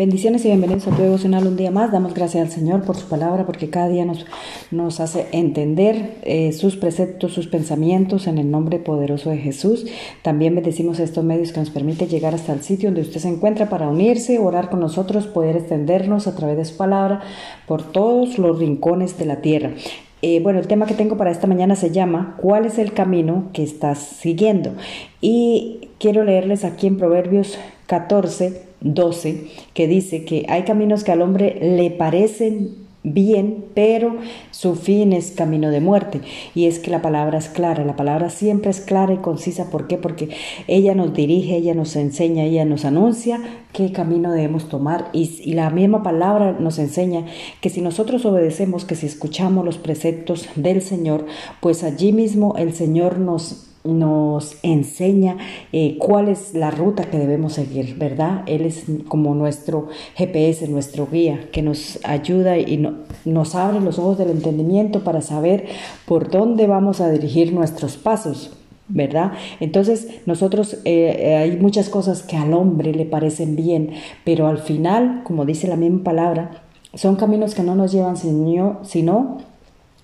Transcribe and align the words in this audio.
Bendiciones 0.00 0.46
y 0.46 0.48
bienvenidos 0.48 0.86
a 0.86 0.96
tu 0.96 1.02
devocional 1.02 1.46
un 1.46 1.58
día 1.58 1.70
más. 1.70 1.92
Damos 1.92 2.14
gracias 2.14 2.42
al 2.42 2.50
Señor 2.50 2.84
por 2.84 2.96
su 2.96 3.06
palabra, 3.06 3.44
porque 3.44 3.68
cada 3.68 3.90
día 3.90 4.06
nos, 4.06 4.24
nos 4.70 4.98
hace 4.98 5.26
entender 5.32 6.14
eh, 6.22 6.52
sus 6.52 6.76
preceptos, 6.76 7.34
sus 7.34 7.48
pensamientos 7.48 8.26
en 8.26 8.38
el 8.38 8.50
nombre 8.50 8.78
poderoso 8.78 9.28
de 9.28 9.36
Jesús. 9.36 9.84
También 10.22 10.54
bendecimos 10.54 11.00
estos 11.00 11.22
medios 11.22 11.52
que 11.52 11.60
nos 11.60 11.68
permite 11.68 12.06
llegar 12.06 12.34
hasta 12.34 12.54
el 12.54 12.62
sitio 12.62 12.88
donde 12.88 13.02
usted 13.02 13.20
se 13.20 13.28
encuentra 13.28 13.68
para 13.68 13.90
unirse, 13.90 14.38
orar 14.38 14.70
con 14.70 14.80
nosotros, 14.80 15.26
poder 15.26 15.56
extendernos 15.56 16.26
a 16.26 16.34
través 16.34 16.56
de 16.56 16.64
su 16.64 16.78
palabra 16.78 17.20
por 17.66 17.82
todos 17.82 18.38
los 18.38 18.58
rincones 18.58 19.18
de 19.18 19.26
la 19.26 19.42
tierra. 19.42 19.72
Eh, 20.22 20.40
bueno, 20.42 20.58
el 20.58 20.66
tema 20.66 20.86
que 20.86 20.94
tengo 20.94 21.16
para 21.16 21.30
esta 21.30 21.46
mañana 21.46 21.76
se 21.76 21.90
llama 21.90 22.36
¿Cuál 22.40 22.66
es 22.66 22.78
el 22.78 22.92
camino 22.92 23.48
que 23.52 23.62
estás 23.62 23.98
siguiendo? 23.98 24.74
Y 25.20 25.88
quiero 25.98 26.24
leerles 26.24 26.64
aquí 26.64 26.86
en 26.86 26.98
Proverbios 26.98 27.58
14, 27.86 28.62
12, 28.80 29.46
que 29.72 29.86
dice 29.86 30.24
que 30.24 30.44
hay 30.48 30.64
caminos 30.64 31.04
que 31.04 31.12
al 31.12 31.22
hombre 31.22 31.58
le 31.60 31.90
parecen 31.90 32.89
bien, 33.02 33.64
pero 33.74 34.16
su 34.50 34.74
fin 34.74 35.12
es 35.12 35.30
camino 35.30 35.70
de 35.70 35.80
muerte. 35.80 36.20
Y 36.54 36.66
es 36.66 36.78
que 36.78 36.90
la 36.90 37.02
palabra 37.02 37.38
es 37.38 37.48
clara, 37.48 37.84
la 37.84 37.96
palabra 37.96 38.30
siempre 38.30 38.70
es 38.70 38.80
clara 38.80 39.14
y 39.14 39.18
concisa. 39.18 39.70
¿Por 39.70 39.86
qué? 39.86 39.96
Porque 39.96 40.30
ella 40.66 40.94
nos 40.94 41.14
dirige, 41.14 41.56
ella 41.56 41.74
nos 41.74 41.96
enseña, 41.96 42.44
ella 42.44 42.64
nos 42.64 42.84
anuncia 42.84 43.40
qué 43.72 43.92
camino 43.92 44.32
debemos 44.32 44.68
tomar. 44.68 45.08
Y, 45.12 45.40
y 45.44 45.54
la 45.54 45.70
misma 45.70 46.02
palabra 46.02 46.56
nos 46.58 46.78
enseña 46.78 47.24
que 47.60 47.70
si 47.70 47.80
nosotros 47.80 48.24
obedecemos, 48.24 48.84
que 48.84 48.96
si 48.96 49.06
escuchamos 49.06 49.64
los 49.64 49.78
preceptos 49.78 50.48
del 50.56 50.82
Señor, 50.82 51.26
pues 51.60 51.84
allí 51.84 52.12
mismo 52.12 52.54
el 52.56 52.74
Señor 52.74 53.18
nos 53.18 53.69
nos 53.84 54.56
enseña 54.62 55.38
eh, 55.72 55.96
cuál 55.98 56.28
es 56.28 56.54
la 56.54 56.70
ruta 56.70 57.04
que 57.04 57.18
debemos 57.18 57.54
seguir, 57.54 57.96
¿verdad? 57.96 58.42
Él 58.46 58.66
es 58.66 58.84
como 59.08 59.34
nuestro 59.34 59.88
GPS, 60.16 60.68
nuestro 60.68 61.06
guía, 61.10 61.48
que 61.52 61.62
nos 61.62 61.98
ayuda 62.04 62.58
y 62.58 62.86
nos 63.24 63.54
abre 63.54 63.80
los 63.80 63.98
ojos 63.98 64.18
del 64.18 64.30
entendimiento 64.30 65.02
para 65.02 65.22
saber 65.22 65.66
por 66.06 66.30
dónde 66.30 66.66
vamos 66.66 67.00
a 67.00 67.10
dirigir 67.10 67.52
nuestros 67.52 67.96
pasos. 67.96 68.56
¿verdad? 68.92 69.34
Entonces 69.60 70.08
nosotros 70.26 70.74
eh, 70.84 71.16
eh, 71.16 71.36
hay 71.36 71.56
muchas 71.58 71.88
cosas 71.88 72.24
que 72.24 72.36
al 72.36 72.52
hombre 72.52 72.92
le 72.92 73.04
parecen 73.04 73.54
bien, 73.54 73.90
pero 74.24 74.48
al 74.48 74.58
final, 74.58 75.22
como 75.22 75.44
dice 75.44 75.68
la 75.68 75.76
misma 75.76 76.02
palabra, 76.02 76.62
son 76.94 77.14
caminos 77.14 77.54
que 77.54 77.62
no 77.62 77.76
nos 77.76 77.92
llevan 77.92 78.16
sino 78.16 79.38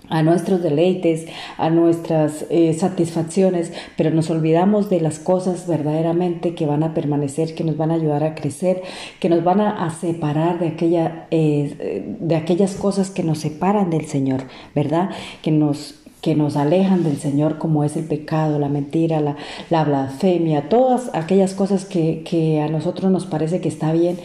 a 0.09 0.23
nuestros 0.23 0.61
deleites, 0.61 1.25
a 1.57 1.69
nuestras 1.69 2.45
eh, 2.49 2.73
satisfacciones, 2.73 3.73
pero 3.95 4.11
nos 4.11 4.29
olvidamos 4.29 4.89
de 4.89 5.01
las 5.01 5.19
cosas 5.19 5.67
verdaderamente 5.67 6.55
que 6.55 6.65
van 6.65 6.83
a 6.83 6.93
permanecer, 6.93 7.55
que 7.55 7.63
nos 7.63 7.77
van 7.77 7.91
a 7.91 7.95
ayudar 7.95 8.23
a 8.23 8.35
crecer, 8.35 8.81
que 9.19 9.29
nos 9.29 9.43
van 9.43 9.61
a, 9.61 9.89
separar 9.89 10.59
de, 10.59 10.67
aquella, 10.67 11.27
eh, 11.31 12.15
de 12.19 12.35
aquellas 12.35 12.75
cosas 12.75 13.09
que 13.09 13.23
nos 13.23 13.39
separan 13.39 13.89
del 13.89 14.05
Señor, 14.05 14.43
¿verdad? 14.75 15.09
Que 15.41 15.51
nos 15.51 15.95
que 16.21 16.35
nos 16.35 16.57
alejan 16.57 17.03
del 17.03 17.17
Señor, 17.17 17.57
como 17.57 17.83
es 17.83 17.95
el 17.95 18.05
pecado, 18.05 18.59
la 18.59 18.69
mentira, 18.69 19.21
la, 19.21 19.37
la 19.69 19.83
blasfemia, 19.83 20.67
todas 20.67 21.09
aquellas 21.13 21.53
cosas 21.53 21.85
que, 21.85 22.23
que, 22.23 22.59
a 22.59 22.67
nosotros 22.67 23.11
nos 23.11 23.25
parece 23.25 23.61
que 23.61 23.69
está 23.69 23.93
bien, 23.93 24.17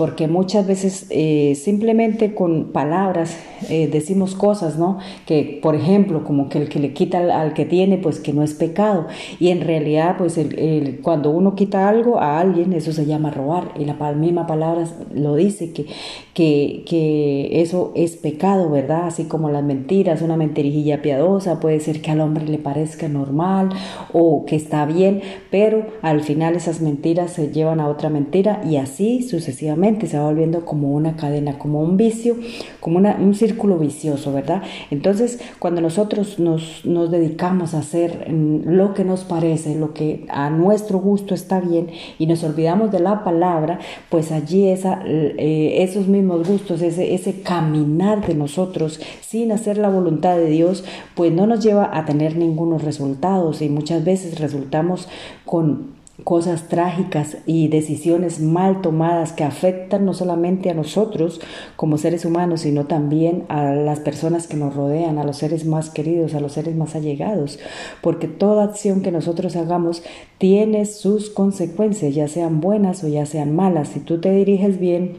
porque 0.00 0.28
muchas 0.28 0.66
veces 0.66 1.04
eh, 1.10 1.54
simplemente 1.62 2.34
con 2.34 2.72
palabras 2.72 3.36
eh, 3.68 3.86
decimos 3.86 4.34
cosas, 4.34 4.78
¿no? 4.78 4.96
Que, 5.26 5.60
por 5.62 5.74
ejemplo, 5.74 6.24
como 6.24 6.48
que 6.48 6.56
el 6.56 6.70
que 6.70 6.78
le 6.78 6.94
quita 6.94 7.18
al, 7.18 7.52
que 7.52 7.66
tiene, 7.66 7.98
pues 7.98 8.18
que 8.18 8.32
no 8.32 8.42
es 8.42 8.54
pecado, 8.54 9.08
y 9.38 9.50
en 9.50 9.60
realidad, 9.60 10.16
pues 10.16 10.38
el, 10.38 11.00
cuando 11.02 11.28
uno 11.28 11.54
quita 11.54 11.86
algo 11.86 12.18
a 12.18 12.40
alguien, 12.40 12.72
eso 12.72 12.94
se 12.94 13.04
llama 13.04 13.30
robar, 13.30 13.72
y 13.78 13.84
la 13.84 13.94
misma 14.14 14.46
palabra 14.46 14.86
lo 15.12 15.34
dice, 15.34 15.74
que, 15.74 15.84
que, 16.32 16.82
que 16.86 17.60
eso 17.60 17.92
es 17.94 18.16
pecado, 18.16 18.70
¿verdad? 18.70 19.04
Así 19.04 19.24
como 19.24 19.50
las 19.50 19.64
mentiras, 19.64 20.22
una 20.22 20.38
mentirijilla 20.38 21.02
piadosa, 21.02 21.60
puede 21.60 21.78
ser 21.80 22.00
que 22.00 22.10
al 22.10 22.22
hombre 22.22 22.46
le 22.46 22.56
parezca 22.56 23.06
normal 23.06 23.68
o 24.14 24.46
que 24.46 24.56
está 24.56 24.86
bien, 24.86 25.20
pero 25.50 25.84
al 26.00 26.22
final 26.22 26.56
esas 26.56 26.80
mentiras 26.80 27.34
se 27.34 27.52
llevan 27.52 27.80
a 27.80 27.88
otra 27.88 28.08
mentira 28.08 28.62
y 28.66 28.76
así 28.76 29.22
sucesivamente 29.22 29.89
se 30.06 30.18
va 30.18 30.24
volviendo 30.24 30.64
como 30.64 30.92
una 30.92 31.16
cadena, 31.16 31.58
como 31.58 31.80
un 31.80 31.96
vicio, 31.96 32.36
como 32.80 32.98
un 32.98 33.34
círculo 33.34 33.78
vicioso, 33.78 34.32
¿verdad? 34.32 34.62
Entonces, 34.90 35.40
cuando 35.58 35.80
nosotros 35.80 36.38
nos, 36.38 36.84
nos 36.84 37.10
dedicamos 37.10 37.74
a 37.74 37.78
hacer 37.78 38.30
mm, 38.30 38.68
lo 38.68 38.94
que 38.94 39.04
nos 39.04 39.24
parece, 39.24 39.74
lo 39.74 39.94
que 39.94 40.26
a 40.28 40.50
nuestro 40.50 40.98
gusto 40.98 41.34
está 41.34 41.60
bien 41.60 41.88
y 42.18 42.26
nos 42.26 42.44
olvidamos 42.44 42.90
de 42.92 43.00
la 43.00 43.24
palabra, 43.24 43.78
pues 44.08 44.32
allí 44.32 44.66
eh, 44.66 45.82
esos 45.82 46.06
mismos 46.06 46.46
gustos, 46.46 46.82
ese, 46.82 47.14
ese 47.14 47.42
caminar 47.42 48.26
de 48.26 48.34
nosotros 48.34 49.00
sin 49.20 49.52
hacer 49.52 49.78
la 49.78 49.88
voluntad 49.88 50.36
de 50.36 50.46
Dios, 50.46 50.84
pues 51.14 51.32
no 51.32 51.46
nos 51.46 51.64
lleva 51.64 51.90
a 51.92 52.04
tener 52.04 52.36
ningunos 52.36 52.82
resultados 52.82 53.62
y 53.62 53.68
muchas 53.68 54.04
veces 54.04 54.40
resultamos 54.40 55.08
con 55.44 55.99
cosas 56.24 56.68
trágicas 56.68 57.38
y 57.46 57.68
decisiones 57.68 58.40
mal 58.40 58.80
tomadas 58.80 59.32
que 59.32 59.44
afectan 59.44 60.04
no 60.04 60.14
solamente 60.14 60.70
a 60.70 60.74
nosotros 60.74 61.40
como 61.76 61.98
seres 61.98 62.24
humanos, 62.24 62.62
sino 62.62 62.86
también 62.86 63.44
a 63.48 63.74
las 63.74 64.00
personas 64.00 64.46
que 64.46 64.56
nos 64.56 64.74
rodean, 64.74 65.18
a 65.18 65.24
los 65.24 65.38
seres 65.38 65.64
más 65.64 65.90
queridos, 65.90 66.34
a 66.34 66.40
los 66.40 66.52
seres 66.52 66.76
más 66.76 66.94
allegados, 66.94 67.58
porque 68.02 68.28
toda 68.28 68.64
acción 68.64 69.02
que 69.02 69.12
nosotros 69.12 69.56
hagamos 69.56 70.02
tiene 70.38 70.84
sus 70.86 71.30
consecuencias, 71.30 72.14
ya 72.14 72.28
sean 72.28 72.60
buenas 72.60 73.02
o 73.04 73.08
ya 73.08 73.26
sean 73.26 73.54
malas. 73.54 73.88
Si 73.88 74.00
tú 74.00 74.20
te 74.20 74.30
diriges 74.32 74.78
bien, 74.78 75.18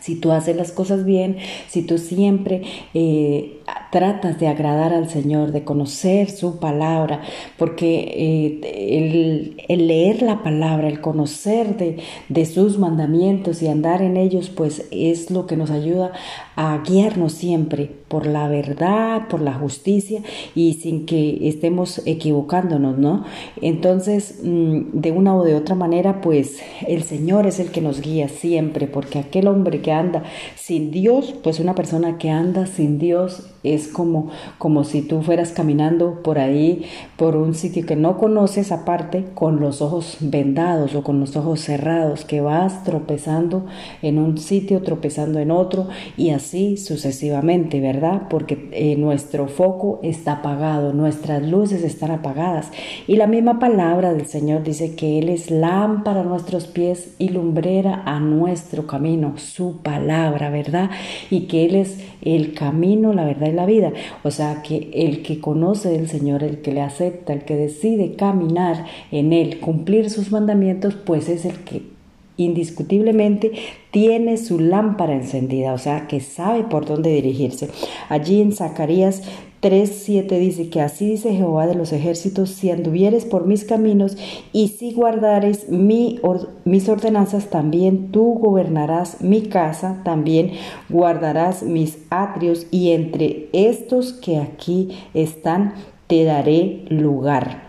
si 0.00 0.16
tú 0.16 0.32
haces 0.32 0.56
las 0.56 0.72
cosas 0.72 1.04
bien, 1.04 1.38
si 1.68 1.82
tú 1.82 1.98
siempre 1.98 2.62
eh, 2.94 3.58
tratas 3.90 4.38
de 4.38 4.48
agradar 4.48 4.92
al 4.92 5.08
Señor, 5.08 5.52
de 5.52 5.64
conocer 5.64 6.30
su 6.30 6.58
palabra, 6.58 7.22
porque 7.56 8.60
eh, 8.62 9.56
el, 9.68 9.86
leer 9.86 10.22
la 10.22 10.42
palabra, 10.42 10.88
el 10.88 11.00
conocer 11.00 11.76
de, 11.76 11.98
de, 12.28 12.46
sus 12.46 12.78
mandamientos 12.78 13.62
y 13.62 13.68
andar 13.68 14.02
en 14.02 14.16
ellos, 14.16 14.50
pues 14.50 14.86
es 14.90 15.30
lo 15.30 15.46
que 15.46 15.56
nos 15.56 15.70
ayuda 15.70 16.12
a 16.56 16.82
guiarnos 16.86 17.32
siempre 17.32 17.90
por 18.08 18.26
la 18.26 18.48
verdad, 18.48 19.28
por 19.28 19.40
la 19.40 19.54
justicia 19.54 20.22
y 20.54 20.74
sin 20.74 21.06
que 21.06 21.46
estemos 21.48 22.02
equivocándonos, 22.06 22.98
¿no? 22.98 23.24
Entonces, 23.60 24.40
mm, 24.42 24.92
de 24.92 25.12
una 25.12 25.36
o 25.36 25.44
de 25.44 25.54
otra 25.54 25.74
manera, 25.74 26.20
pues 26.20 26.60
el 26.86 27.02
Señor 27.02 27.46
es 27.46 27.60
el 27.60 27.70
que 27.70 27.80
nos 27.80 28.00
guía 28.00 28.28
siempre, 28.28 28.86
porque 28.86 29.18
aquel 29.18 29.46
hombre 29.46 29.80
que 29.80 29.92
anda 29.92 30.24
sin 30.56 30.90
Dios, 30.90 31.34
pues 31.42 31.60
una 31.60 31.74
persona 31.74 32.18
que 32.18 32.30
anda 32.30 32.66
sin 32.66 32.98
Dios 32.98 33.50
es 33.62 33.88
como, 33.88 34.30
como 34.56 34.84
si 34.84 35.02
tú 35.02 35.22
fueras 35.22 35.52
caminando 35.52 36.22
por 36.22 36.38
ahí, 36.38 36.84
por 37.16 37.36
un 37.36 37.54
sitio 37.54 37.84
que 37.84 37.96
no 37.96 38.16
conoces 38.16 38.72
aparte, 38.72 39.24
con 39.34 39.60
los 39.60 39.82
ojos 39.82 40.16
vendados 40.20 40.94
o 40.94 41.02
con 41.02 41.20
los 41.20 41.36
ojos 41.36 41.60
cerrados, 41.60 42.24
que 42.24 42.40
vas 42.40 42.84
tropezando 42.84 43.66
en 44.00 44.18
un 44.18 44.38
sitio, 44.38 44.82
tropezando 44.82 45.38
en 45.40 45.50
otro 45.50 45.88
y 46.16 46.30
así 46.30 46.76
sucesivamente, 46.76 47.80
¿verdad? 47.80 47.97
Porque 48.28 48.68
eh, 48.72 48.96
nuestro 48.96 49.48
foco 49.48 50.00
está 50.02 50.34
apagado, 50.34 50.92
nuestras 50.92 51.42
luces 51.46 51.82
están 51.84 52.10
apagadas. 52.10 52.70
Y 53.06 53.16
la 53.16 53.26
misma 53.26 53.58
palabra 53.58 54.12
del 54.12 54.26
Señor 54.26 54.62
dice 54.62 54.94
que 54.94 55.18
Él 55.18 55.28
es 55.28 55.50
lámpara 55.50 56.20
a 56.20 56.24
nuestros 56.24 56.66
pies 56.66 57.14
y 57.18 57.30
lumbrera 57.30 58.02
a 58.04 58.20
nuestro 58.20 58.86
camino, 58.86 59.34
su 59.36 59.78
palabra, 59.82 60.50
¿verdad? 60.50 60.90
Y 61.30 61.42
que 61.42 61.64
Él 61.64 61.74
es 61.74 61.98
el 62.22 62.54
camino, 62.54 63.12
la 63.12 63.24
verdad 63.24 63.48
y 63.48 63.52
la 63.52 63.66
vida. 63.66 63.92
O 64.22 64.30
sea, 64.30 64.62
que 64.62 64.90
el 64.94 65.22
que 65.22 65.40
conoce 65.40 65.90
del 65.90 66.08
Señor, 66.08 66.42
el 66.42 66.60
que 66.60 66.72
le 66.72 66.82
acepta, 66.82 67.32
el 67.32 67.44
que 67.44 67.56
decide 67.56 68.14
caminar 68.16 68.84
en 69.10 69.32
Él, 69.32 69.60
cumplir 69.60 70.10
sus 70.10 70.30
mandamientos, 70.30 70.94
pues 70.94 71.28
es 71.28 71.44
el 71.44 71.58
que 71.64 71.97
indiscutiblemente 72.38 73.52
tiene 73.90 74.38
su 74.38 74.58
lámpara 74.58 75.14
encendida, 75.14 75.74
o 75.74 75.78
sea, 75.78 76.06
que 76.06 76.20
sabe 76.20 76.64
por 76.64 76.86
dónde 76.86 77.10
dirigirse. 77.10 77.68
Allí 78.08 78.40
en 78.40 78.52
Zacarías 78.52 79.22
3.7 79.60 80.38
dice 80.38 80.70
que 80.70 80.80
así 80.80 81.10
dice 81.10 81.34
Jehová 81.34 81.66
de 81.66 81.74
los 81.74 81.92
ejércitos, 81.92 82.50
si 82.50 82.70
anduvieres 82.70 83.24
por 83.24 83.46
mis 83.46 83.64
caminos 83.64 84.16
y 84.52 84.68
si 84.68 84.92
guardares 84.92 85.68
mi 85.68 86.20
mis 86.64 86.88
ordenanzas, 86.88 87.50
también 87.50 88.12
tú 88.12 88.34
gobernarás 88.34 89.20
mi 89.20 89.42
casa, 89.42 90.00
también 90.04 90.52
guardarás 90.88 91.64
mis 91.64 91.98
atrios 92.10 92.66
y 92.70 92.92
entre 92.92 93.48
estos 93.52 94.12
que 94.12 94.38
aquí 94.38 94.90
están 95.12 95.74
te 96.06 96.24
daré 96.24 96.84
lugar. 96.88 97.66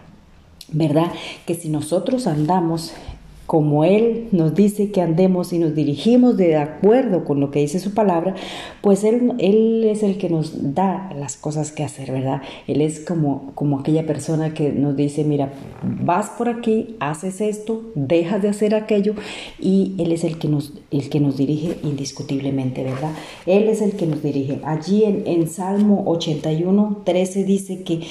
¿Verdad? 0.72 1.12
Que 1.48 1.56
si 1.56 1.70
nosotros 1.70 2.28
andamos 2.28 2.94
como 3.50 3.84
Él 3.84 4.28
nos 4.32 4.54
dice 4.54 4.92
que 4.92 5.02
andemos 5.02 5.54
y 5.54 5.58
nos 5.58 5.74
dirigimos 5.74 6.38
de 6.38 6.56
acuerdo 6.56 7.26
con 7.26 7.40
lo 7.40 7.50
que 7.50 7.58
dice 7.58 7.80
su 7.80 7.96
palabra, 7.96 8.36
pues 8.82 9.04
Él, 9.04 9.34
es 9.90 10.04
el 10.04 10.20
que 10.20 10.30
nos 10.30 10.76
da 10.76 11.12
las 11.18 11.36
cosas 11.36 11.72
que 11.72 11.84
hacer, 11.84 12.12
¿verdad? 12.12 12.44
Él 12.68 12.80
es 12.82 13.00
como, 13.00 13.52
como 13.56 13.80
aquella 13.80 14.06
persona 14.06 14.54
que 14.54 14.72
nos 14.72 14.96
dice, 14.96 15.24
mira, 15.24 15.52
vas 15.82 16.30
por 16.30 16.48
aquí, 16.48 16.96
haces 17.00 17.42
esto, 17.42 17.82
dejas 17.96 18.44
de 18.44 18.50
hacer 18.50 18.76
aquello 18.76 19.16
y 19.60 19.96
Él 19.98 20.12
es 20.12 20.24
el 20.24 20.38
que 20.38 20.48
nos, 20.48 20.74
el 20.92 21.10
que 21.10 21.20
nos 21.20 21.36
dirige 21.36 21.76
indiscutiblemente, 21.82 22.84
¿verdad? 22.84 23.14
Él 23.48 23.68
es 23.68 23.82
el 23.82 23.94
que 23.94 24.06
nos 24.06 24.22
dirige. 24.22 24.60
Allí 24.64 25.06
en, 25.06 25.24
en 25.26 25.48
Salmo 25.48 26.04
81, 26.06 27.02
13 27.04 27.46
dice 27.46 27.82
que 27.82 28.02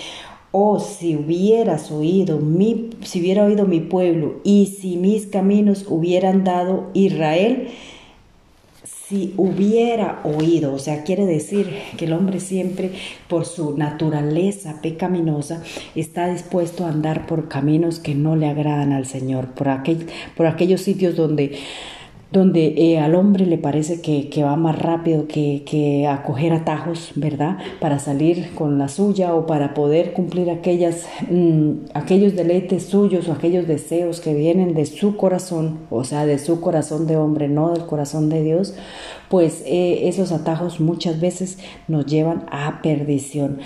Oh, 0.50 0.80
si 0.80 1.14
hubieras 1.14 1.90
oído 1.90 2.38
mi, 2.38 2.90
si 3.02 3.20
hubiera 3.20 3.44
oído 3.44 3.66
mi 3.66 3.80
pueblo 3.80 4.40
y 4.44 4.74
si 4.80 4.96
mis 4.96 5.26
caminos 5.26 5.84
hubieran 5.88 6.42
dado 6.42 6.88
Israel, 6.94 7.68
si 9.08 9.34
hubiera 9.38 10.20
oído, 10.24 10.74
o 10.74 10.78
sea, 10.78 11.02
quiere 11.02 11.24
decir 11.24 11.70
que 11.96 12.04
el 12.04 12.12
hombre 12.12 12.40
siempre 12.40 12.92
por 13.26 13.46
su 13.46 13.76
naturaleza 13.76 14.80
pecaminosa 14.82 15.62
está 15.94 16.28
dispuesto 16.28 16.84
a 16.84 16.90
andar 16.90 17.26
por 17.26 17.48
caminos 17.48 18.00
que 18.00 18.14
no 18.14 18.36
le 18.36 18.48
agradan 18.48 18.92
al 18.92 19.06
Señor, 19.06 19.48
por, 19.48 19.70
aquel, 19.70 20.06
por 20.36 20.46
aquellos 20.46 20.82
sitios 20.82 21.16
donde 21.16 21.58
donde 22.30 22.74
eh, 22.76 22.98
al 22.98 23.14
hombre 23.14 23.46
le 23.46 23.56
parece 23.56 24.02
que, 24.02 24.42
va 24.42 24.56
más 24.56 24.78
rápido 24.78 25.26
que, 25.26 25.62
que 25.64 26.06
atajos, 26.06 27.12
¿verdad? 27.14 27.56
Para 27.80 27.98
salir 27.98 28.54
con 28.54 28.78
la 28.78 28.88
suya 28.88 29.34
o 29.34 29.46
para 29.46 29.72
poder 29.72 30.12
cumplir 30.12 30.50
aquellas, 30.50 31.06
mm, 31.30 31.70
aquellos 31.94 32.36
deleites 32.36 32.84
suyos 32.84 33.28
o 33.28 33.32
aquellos 33.32 33.66
deseos 33.66 34.20
que 34.20 34.34
vienen 34.34 34.74
de 34.74 34.84
su 34.84 35.16
corazón, 35.16 35.78
o 35.90 36.04
sea, 36.04 36.26
de 36.26 36.38
su 36.38 36.60
corazón 36.60 37.06
de 37.06 37.16
hombre, 37.16 37.48
no 37.48 37.70
del 37.70 37.86
corazón 37.86 38.28
de 38.28 38.42
Dios, 38.42 38.74
pues 39.28 39.62
eh, 39.66 40.08
esos 40.08 40.32
atajos 40.32 40.80
muchas 40.80 41.20
veces 41.20 41.58
nos 41.86 42.06
llevan 42.06 42.46
a 42.50 42.80
perdición. 42.82 43.58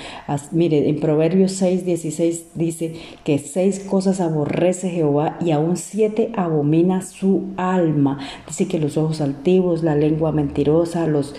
mire, 0.50 0.88
en 0.88 1.00
Proverbios 1.00 1.52
6, 1.52 1.84
16 1.84 2.46
dice 2.54 2.94
que 3.24 3.38
seis 3.38 3.80
cosas 3.80 4.20
aborrece 4.20 4.90
Jehová 4.90 5.36
y 5.40 5.52
aún 5.52 5.76
siete 5.76 6.32
abomina 6.36 7.02
su 7.02 7.44
alma. 7.56 8.18
Dice 8.52 8.68
que 8.68 8.78
los 8.78 8.98
ojos 8.98 9.22
altivos, 9.22 9.82
la 9.82 9.94
lengua 9.94 10.30
mentirosa, 10.30 11.06
los, 11.06 11.34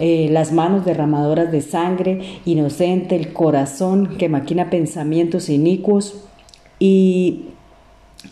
eh, 0.00 0.28
las 0.30 0.50
manos 0.50 0.86
derramadoras 0.86 1.52
de 1.52 1.60
sangre, 1.60 2.22
inocente, 2.46 3.16
el 3.16 3.34
corazón 3.34 4.16
que 4.16 4.30
maquina 4.30 4.70
pensamientos 4.70 5.50
inicuos 5.50 6.24
y 6.78 7.48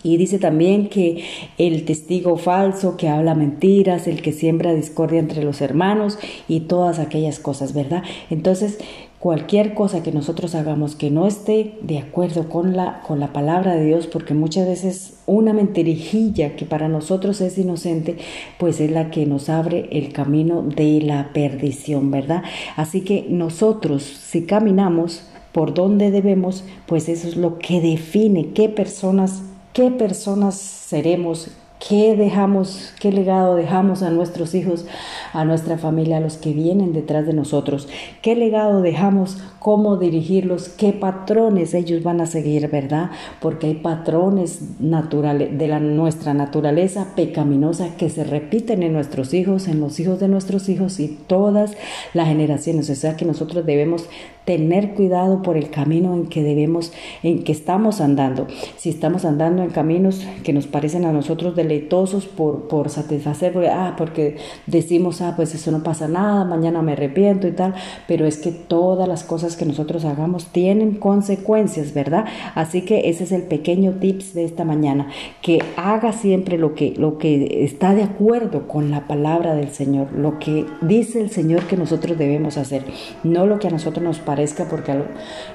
y 0.02 0.16
dice 0.16 0.38
también 0.38 0.88
que 0.88 1.22
el 1.58 1.84
testigo 1.84 2.38
falso 2.38 2.96
que 2.96 3.10
habla 3.10 3.34
mentiras, 3.34 4.08
el 4.08 4.22
que 4.22 4.32
siembra 4.32 4.72
discordia 4.72 5.20
entre 5.20 5.44
los 5.44 5.60
hermanos 5.60 6.18
y 6.48 6.60
todas 6.60 6.98
aquellas 6.98 7.38
cosas, 7.38 7.74
¿verdad? 7.74 8.02
Entonces, 8.30 8.78
cualquier 9.22 9.74
cosa 9.74 10.02
que 10.02 10.10
nosotros 10.10 10.56
hagamos 10.56 10.96
que 10.96 11.12
no 11.12 11.28
esté 11.28 11.78
de 11.80 11.98
acuerdo 11.98 12.48
con 12.48 12.76
la, 12.76 13.02
con 13.06 13.20
la 13.20 13.32
palabra 13.32 13.76
de 13.76 13.84
Dios, 13.84 14.08
porque 14.08 14.34
muchas 14.34 14.66
veces 14.66 15.20
una 15.26 15.52
mentirijilla 15.52 16.56
que 16.56 16.66
para 16.66 16.88
nosotros 16.88 17.40
es 17.40 17.56
inocente, 17.56 18.16
pues 18.58 18.80
es 18.80 18.90
la 18.90 19.12
que 19.12 19.24
nos 19.24 19.48
abre 19.48 19.88
el 19.92 20.12
camino 20.12 20.62
de 20.62 21.02
la 21.02 21.30
perdición, 21.32 22.10
¿verdad? 22.10 22.42
Así 22.74 23.02
que 23.02 23.24
nosotros, 23.28 24.02
si 24.02 24.44
caminamos 24.44 25.22
por 25.52 25.72
donde 25.72 26.10
debemos, 26.10 26.64
pues 26.86 27.08
eso 27.08 27.28
es 27.28 27.36
lo 27.36 27.60
que 27.60 27.80
define 27.80 28.48
qué 28.48 28.68
personas 28.68 29.44
qué 29.72 29.90
personas 29.90 30.54
seremos, 30.56 31.50
qué 31.88 32.16
dejamos, 32.16 32.92
qué 33.00 33.12
legado 33.12 33.56
dejamos 33.56 34.02
a 34.02 34.10
nuestros 34.10 34.54
hijos, 34.54 34.86
a 35.32 35.44
nuestra 35.44 35.78
familia, 35.78 36.18
a 36.18 36.20
los 36.20 36.36
que 36.36 36.52
vienen 36.52 36.92
detrás 36.92 37.26
de 37.26 37.32
nosotros, 37.32 37.88
qué 38.20 38.36
legado 38.36 38.82
dejamos, 38.82 39.38
cómo 39.58 39.96
dirigirlos, 39.96 40.68
qué 40.68 40.92
patrones 40.92 41.74
ellos 41.74 42.02
van 42.02 42.20
a 42.20 42.26
seguir, 42.26 42.68
¿verdad? 42.68 43.10
Porque 43.40 43.68
hay 43.68 43.74
patrones 43.74 44.80
naturales 44.80 45.56
de 45.58 45.68
la, 45.68 45.80
nuestra 45.80 46.34
naturaleza 46.34 47.14
pecaminosa 47.16 47.96
que 47.96 48.10
se 48.10 48.24
repiten 48.24 48.82
en 48.82 48.92
nuestros 48.92 49.34
hijos, 49.34 49.66
en 49.68 49.80
los 49.80 49.98
hijos 49.98 50.20
de 50.20 50.28
nuestros 50.28 50.68
hijos 50.68 51.00
y 51.00 51.08
todas 51.08 51.76
las 52.14 52.28
generaciones. 52.28 52.90
O 52.90 52.94
sea 52.94 53.16
que 53.16 53.24
nosotros 53.24 53.66
debemos 53.66 54.08
tener 54.44 54.94
cuidado 54.94 55.42
por 55.42 55.56
el 55.56 55.70
camino 55.70 56.14
en 56.14 56.26
que 56.26 56.42
debemos, 56.42 56.92
en 57.22 57.44
que 57.44 57.52
estamos 57.52 58.00
andando. 58.00 58.46
Si 58.76 58.90
estamos 58.90 59.24
andando 59.24 59.62
en 59.62 59.70
caminos 59.70 60.26
que 60.44 60.52
nos 60.52 60.66
parecen 60.66 61.04
a 61.04 61.12
nosotros 61.12 61.54
deleitosos 61.54 62.26
por, 62.26 62.68
por 62.68 62.90
satisfacer, 62.90 63.52
porque, 63.52 63.68
ah, 63.68 63.94
porque 63.96 64.36
decimos, 64.66 65.20
ah, 65.20 65.34
pues 65.36 65.54
eso 65.54 65.70
no 65.70 65.82
pasa 65.82 66.08
nada, 66.08 66.44
mañana 66.44 66.82
me 66.82 66.92
arrepiento 66.92 67.46
y 67.46 67.52
tal, 67.52 67.74
pero 68.08 68.26
es 68.26 68.38
que 68.38 68.50
todas 68.50 69.08
las 69.08 69.24
cosas 69.24 69.56
que 69.56 69.64
nosotros 69.64 70.04
hagamos 70.04 70.46
tienen 70.46 70.96
consecuencias, 70.96 71.94
¿verdad? 71.94 72.24
Así 72.54 72.82
que 72.82 73.08
ese 73.08 73.24
es 73.24 73.32
el 73.32 73.42
pequeño 73.42 73.92
tips 74.00 74.34
de 74.34 74.44
esta 74.44 74.64
mañana, 74.64 75.08
que 75.40 75.60
haga 75.76 76.12
siempre 76.12 76.58
lo 76.58 76.74
que, 76.74 76.94
lo 76.96 77.18
que 77.18 77.64
está 77.64 77.94
de 77.94 78.02
acuerdo 78.02 78.66
con 78.68 78.90
la 78.90 79.06
palabra 79.06 79.54
del 79.54 79.70
Señor, 79.70 80.12
lo 80.12 80.38
que 80.38 80.66
dice 80.80 81.20
el 81.20 81.30
Señor 81.30 81.64
que 81.64 81.76
nosotros 81.76 82.18
debemos 82.18 82.56
hacer, 82.56 82.84
no 83.22 83.46
lo 83.46 83.58
que 83.58 83.68
a 83.68 83.70
nosotros 83.70 84.04
nos 84.04 84.18
parezca, 84.32 84.64
porque 84.64 84.94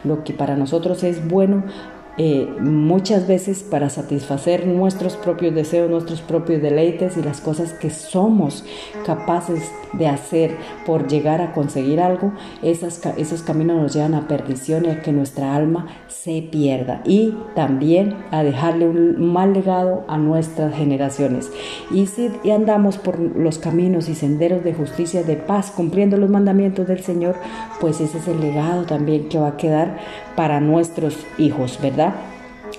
lo 0.03 0.23
que 0.23 0.33
para 0.33 0.55
nosotros 0.55 1.03
es 1.03 1.27
bueno, 1.27 1.63
eh, 2.17 2.47
muchas 2.59 3.27
veces 3.27 3.61
para 3.61 3.89
satisfacer 3.89 4.65
nuestros 4.65 5.15
propios 5.17 5.53
deseos, 5.53 5.89
nuestros 5.89 6.21
propios 6.21 6.61
deleites 6.61 7.15
y 7.15 7.21
las 7.21 7.41
cosas 7.41 7.73
que 7.73 7.91
somos 7.91 8.65
capaces 9.05 9.71
de 9.93 10.07
hacer 10.07 10.57
por 10.85 11.07
llegar 11.07 11.41
a 11.41 11.53
conseguir 11.53 12.01
algo, 12.01 12.33
esos 12.61 13.41
caminos 13.43 13.81
nos 13.81 13.93
llevan 13.93 14.15
a 14.15 14.27
perdición 14.27 14.85
y 14.85 14.89
a 14.89 15.01
que 15.01 15.11
nuestra 15.11 15.55
alma 15.55 15.87
se 16.07 16.41
pierda 16.41 17.01
y 17.05 17.35
también 17.55 18.15
a 18.31 18.43
dejarle 18.43 18.87
un 18.87 19.31
mal 19.31 19.53
legado 19.53 20.03
a 20.07 20.17
nuestras 20.17 20.75
generaciones. 20.75 21.51
Y 21.91 22.07
si 22.07 22.31
andamos 22.51 22.97
por 22.97 23.19
los 23.19 23.59
caminos 23.59 24.09
y 24.09 24.15
senderos 24.15 24.63
de 24.63 24.73
justicia, 24.73 25.23
de 25.23 25.35
paz, 25.35 25.71
cumpliendo 25.71 26.17
los 26.17 26.29
mandamientos 26.29 26.87
del 26.87 27.01
Señor, 27.01 27.35
pues 27.79 28.01
ese 28.01 28.17
es 28.17 28.27
el 28.27 28.41
legado 28.41 28.83
también 28.83 29.29
que 29.29 29.39
va 29.39 29.49
a 29.49 29.57
quedar 29.57 29.97
para 30.35 30.59
nuestros 30.59 31.17
hijos, 31.37 31.79
¿verdad? 31.81 32.06
tá? 32.11 32.36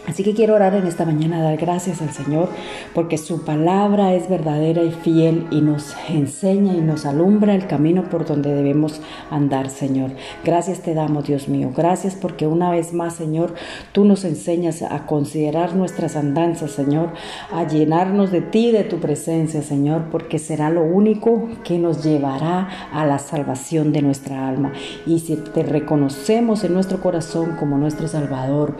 Así 0.09 0.25
que 0.25 0.33
quiero 0.33 0.55
orar 0.55 0.75
en 0.75 0.87
esta 0.87 1.05
mañana, 1.05 1.43
dar 1.43 1.59
gracias 1.59 2.01
al 2.01 2.13
Señor, 2.13 2.49
porque 2.95 3.19
su 3.19 3.45
palabra 3.45 4.15
es 4.15 4.27
verdadera 4.27 4.83
y 4.83 4.91
fiel 4.91 5.47
y 5.51 5.61
nos 5.61 5.95
enseña 6.09 6.75
y 6.75 6.81
nos 6.81 7.05
alumbra 7.05 7.55
el 7.55 7.67
camino 7.67 8.09
por 8.09 8.25
donde 8.25 8.55
debemos 8.55 9.03
andar, 9.31 9.69
Señor. 9.69 10.13
Gracias 10.47 10.81
te 10.81 10.95
damos, 10.95 11.27
Dios 11.27 11.49
mío. 11.49 11.73
Gracias 11.77 12.15
porque 12.15 12.47
una 12.47 12.71
vez 12.71 12.95
más, 12.95 13.17
Señor, 13.17 13.53
tú 13.93 14.07
nos 14.07 14.25
enseñas 14.25 14.81
a 14.81 15.05
considerar 15.05 15.77
nuestras 15.77 16.17
andanzas, 16.17 16.71
Señor, 16.71 17.11
a 17.53 17.65
llenarnos 17.65 18.33
de 18.33 18.41
ti, 18.41 18.73
de 18.73 18.85
tu 18.85 19.01
presencia, 19.01 19.61
Señor, 19.61 20.07
porque 20.11 20.39
será 20.39 20.71
lo 20.71 20.85
único 20.85 21.51
que 21.65 21.79
nos 21.79 22.03
llevará 22.03 22.89
a 22.95 23.05
la 23.05 23.19
salvación 23.19 23.93
de 23.93 24.01
nuestra 24.01 24.49
alma. 24.49 24.73
Y 25.05 25.19
si 25.19 25.37
te 25.37 25.63
reconocemos 25.63 26.65
en 26.65 26.73
nuestro 26.73 27.03
corazón 27.03 27.57
como 27.57 27.77
nuestro 27.77 28.09
Salvador, 28.09 28.75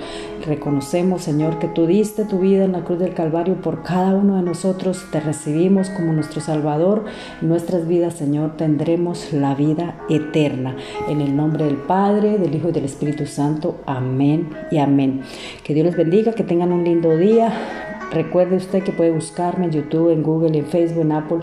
reconocemos 0.47 1.18
Señor, 1.19 1.59
que 1.59 1.69
tú 1.69 1.87
diste 1.87 2.25
tu 2.25 2.39
vida 2.39 2.65
en 2.65 2.73
la 2.73 2.85
cruz 2.85 2.99
del 2.99 3.15
Calvario 3.15 3.61
por 3.61 3.83
cada 3.83 4.15
uno 4.15 4.37
de 4.37 4.43
nosotros. 4.43 5.07
Te 5.11 5.21
recibimos 5.21 5.91
como 5.91 6.13
nuestro 6.13 6.41
Salvador. 6.41 7.05
Nuestras 7.41 7.87
vidas, 7.87 8.15
Señor, 8.15 8.57
tendremos 8.57 9.33
la 9.33 9.55
vida 9.55 9.99
eterna. 10.09 10.77
En 11.09 11.21
el 11.21 11.37
nombre 11.37 11.65
del 11.65 11.77
Padre, 11.77 12.39
del 12.39 12.55
Hijo 12.55 12.69
y 12.69 12.73
del 12.73 12.85
Espíritu 12.85 13.27
Santo. 13.27 13.81
Amén 13.87 14.51
y 14.71 14.79
amén. 14.79 15.23
Que 15.65 15.75
Dios 15.75 15.87
les 15.87 15.97
bendiga, 15.97 16.33
que 16.33 16.45
tengan 16.45 16.73
un 16.73 16.85
lindo 16.85 17.17
día. 17.17 17.53
Recuerde 18.13 18.57
usted 18.57 18.83
que 18.83 18.93
puede 18.93 19.11
buscarme 19.11 19.67
en 19.67 19.73
YouTube, 19.73 20.11
en 20.11 20.23
Google, 20.23 20.57
en 20.57 20.67
Facebook, 20.67 21.03
en 21.03 21.13
Apple, 21.13 21.39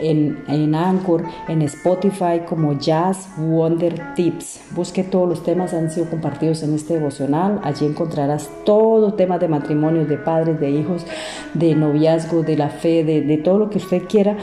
en, 0.00 0.44
en 0.48 0.74
Anchor, 0.74 1.24
en 1.48 1.62
Spotify 1.62 2.42
como 2.46 2.78
Jazz 2.78 3.28
Wonder 3.38 4.14
Tips. 4.14 4.60
Busque 4.74 5.02
todos 5.02 5.28
los 5.28 5.42
temas 5.42 5.72
han 5.72 5.90
sido 5.90 6.08
compartidos 6.10 6.62
en 6.62 6.74
este 6.74 6.94
devocional. 6.94 7.60
Allí 7.62 7.86
encontrarás 7.86 8.50
todo 8.64 9.14
temas 9.14 9.40
de 9.40 9.48
matrimonio, 9.48 10.04
de 10.04 10.18
padres, 10.18 10.60
de 10.60 10.70
hijos, 10.70 11.06
de 11.54 11.74
noviazgo, 11.74 12.42
de 12.42 12.56
la 12.56 12.68
fe, 12.68 13.04
de, 13.04 13.22
de 13.22 13.38
todo 13.38 13.58
lo 13.58 13.70
que 13.70 13.78
usted 13.78 14.02
quiera 14.08 14.36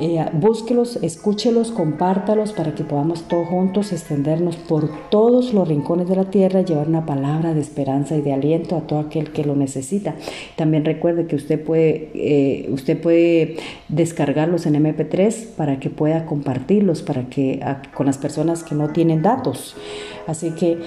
Eh, 0.00 0.24
búsquelos, 0.32 0.96
escúchelos, 1.02 1.72
compártalos 1.72 2.52
para 2.52 2.74
que 2.74 2.84
podamos 2.84 3.26
todos 3.26 3.48
juntos 3.48 3.92
extendernos 3.92 4.56
por 4.56 4.88
todos 5.10 5.52
los 5.52 5.66
rincones 5.66 6.08
de 6.08 6.14
la 6.14 6.30
tierra 6.30 6.62
llevar 6.62 6.88
una 6.88 7.04
palabra 7.04 7.52
de 7.52 7.60
esperanza 7.60 8.16
y 8.16 8.20
de 8.20 8.32
aliento 8.32 8.76
a 8.76 8.82
todo 8.82 9.00
aquel 9.00 9.32
que 9.32 9.44
lo 9.44 9.56
necesita. 9.56 10.14
También 10.56 10.84
recuerde 10.84 11.26
que 11.26 11.34
usted 11.34 11.60
puede, 11.60 12.10
eh, 12.14 12.68
usted 12.70 13.00
puede 13.00 13.56
descargarlos 13.88 14.66
en 14.66 14.76
MP3 14.76 15.46
para 15.56 15.80
que 15.80 15.90
pueda 15.90 16.26
compartirlos 16.26 17.02
para 17.02 17.28
que, 17.28 17.60
con 17.94 18.06
las 18.06 18.18
personas 18.18 18.62
que 18.62 18.76
no 18.76 18.90
tienen 18.90 19.22
datos. 19.22 19.74
Así 20.28 20.50
que 20.50 20.78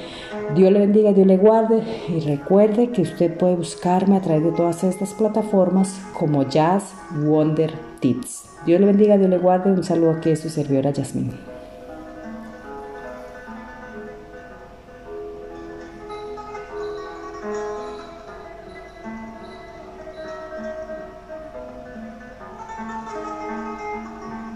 Dios 0.55 0.71
le 0.71 0.79
bendiga, 0.79 1.11
Dios 1.11 1.27
le 1.27 1.35
guarde 1.35 1.83
y 2.07 2.19
recuerde 2.21 2.91
que 2.91 3.01
usted 3.01 3.35
puede 3.35 3.55
buscarme 3.55 4.15
a 4.15 4.21
través 4.21 4.43
de 4.43 4.51
todas 4.51 4.83
estas 4.83 5.13
plataformas 5.13 5.99
como 6.13 6.47
Jazz 6.47 6.93
Wonder 7.25 7.73
Tips. 7.99 8.45
Dios 8.65 8.79
le 8.79 8.85
bendiga, 8.85 9.17
Dios 9.17 9.29
le 9.29 9.39
guarde. 9.39 9.71
Un 9.71 9.83
saludo 9.83 10.11
aquí 10.11 10.29
de 10.29 10.35
su 10.35 10.49
servidora 10.49 10.91
Yasmín. 10.91 11.50